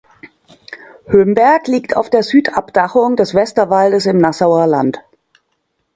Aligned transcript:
Hömberg 1.11 1.67
liegt 1.67 1.95
auf 1.95 2.09
der 2.09 2.23
Südabdachung 2.23 3.15
des 3.17 3.35
Westerwaldes 3.35 4.07
im 4.07 4.17
Nassauer 4.17 4.65
Land. 4.65 4.97